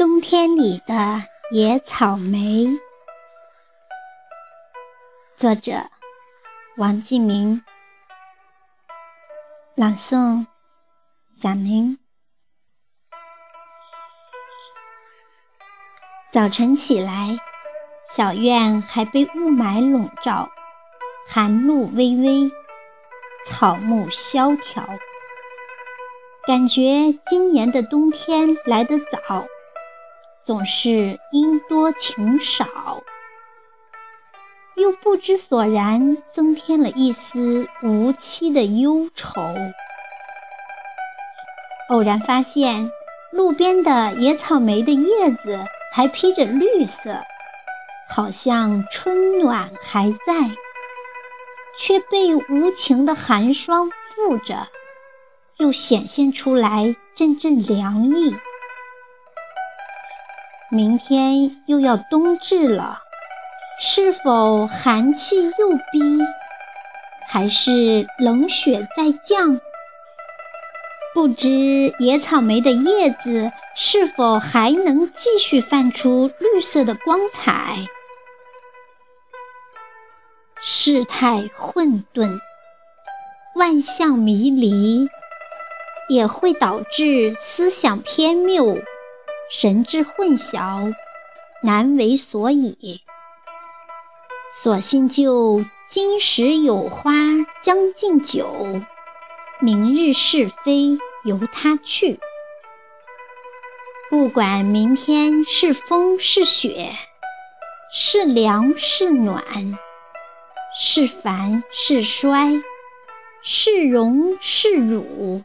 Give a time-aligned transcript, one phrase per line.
[0.00, 2.66] 冬天里的野草莓，
[5.36, 5.72] 作者
[6.78, 7.62] 王继明，
[9.74, 10.46] 朗诵
[11.28, 11.98] 小宁。
[16.32, 17.36] 早晨起来，
[18.10, 20.48] 小院还被雾霾笼罩，
[21.28, 22.50] 寒露微微，
[23.46, 24.82] 草木萧条。
[26.46, 29.44] 感觉今年的冬天来得早，
[30.50, 32.66] 总是阴多晴少，
[34.74, 39.40] 又不知所然，增添了一丝无期的忧愁。
[41.90, 42.90] 偶然发现，
[43.30, 45.56] 路边的野草莓的叶子
[45.94, 47.16] 还披着绿色，
[48.08, 50.50] 好像春暖还在，
[51.78, 54.66] 却被无情的寒霜覆着。
[55.58, 58.34] 又显现出来阵阵凉意。
[60.72, 63.02] 明天又要冬至了，
[63.80, 66.00] 是否寒气又逼，
[67.28, 69.60] 还是冷雪在降？
[71.12, 77.86] 不知野草莓的叶子是否还能继续泛出绿色的光彩？
[80.62, 82.38] 世态混沌，
[83.56, 85.08] 万象迷离。
[86.08, 88.76] 也会导致思想偏谬、
[89.50, 90.94] 神志混淆、
[91.62, 93.00] 难为所以。
[94.62, 97.12] 索性就今时有花
[97.60, 98.80] 将进酒，
[99.60, 102.20] 明日是非由他去。
[104.08, 106.94] 不管明天是风是雪，
[107.92, 109.42] 是凉是暖，
[110.78, 112.62] 是繁是衰，
[113.42, 115.42] 是荣是辱。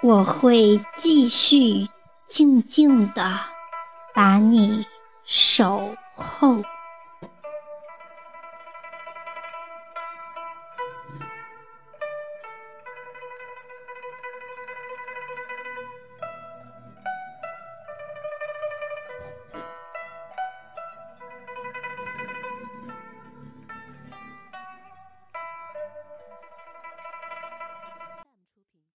[0.00, 1.88] 我会继续
[2.32, 3.38] 静静的
[4.14, 4.86] 把你
[5.26, 6.62] 守候。